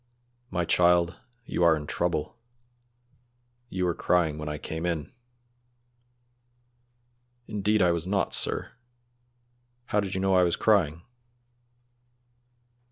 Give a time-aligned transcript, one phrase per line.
[0.49, 2.35] "My child, you are in trouble.
[3.69, 5.13] You were crying when I came in.
[7.47, 8.71] "Indeed I was not, sir!
[9.85, 11.03] how did you know I was crying?"